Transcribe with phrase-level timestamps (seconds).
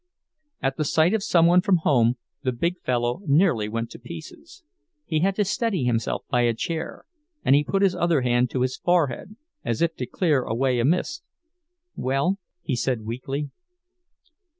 [0.63, 5.19] At the sight of some one from home the big fellow nearly went to pieces—he
[5.19, 7.05] had to steady himself by a chair,
[7.45, 10.85] and he put his other hand to his forehead, as if to clear away a
[10.85, 11.23] mist.
[11.95, 13.51] "Well?" he said, weakly.